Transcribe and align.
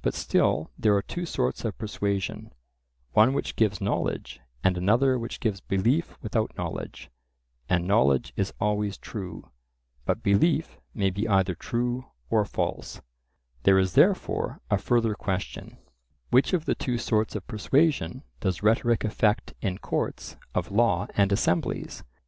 But 0.00 0.14
still 0.14 0.72
there 0.76 0.96
are 0.96 1.02
two 1.02 1.24
sorts 1.24 1.64
of 1.64 1.78
persuasion: 1.78 2.52
one 3.12 3.32
which 3.32 3.54
gives 3.54 3.80
knowledge, 3.80 4.40
and 4.64 4.76
another 4.76 5.16
which 5.20 5.38
gives 5.38 5.60
belief 5.60 6.18
without 6.20 6.56
knowledge; 6.58 7.12
and 7.68 7.86
knowledge 7.86 8.32
is 8.34 8.52
always 8.60 8.98
true, 8.98 9.52
but 10.04 10.20
belief 10.20 10.80
may 10.94 11.10
be 11.10 11.28
either 11.28 11.54
true 11.54 12.06
or 12.28 12.44
false,—there 12.44 13.78
is 13.78 13.92
therefore 13.92 14.60
a 14.68 14.78
further 14.78 15.14
question: 15.14 15.78
which 16.30 16.52
of 16.52 16.64
the 16.64 16.74
two 16.74 16.98
sorts 16.98 17.36
of 17.36 17.46
persuasion 17.46 18.24
does 18.40 18.64
rhetoric 18.64 19.04
effect 19.04 19.54
in 19.60 19.78
courts 19.78 20.36
of 20.56 20.72
law 20.72 21.06
and 21.14 21.30
assemblies? 21.30 22.02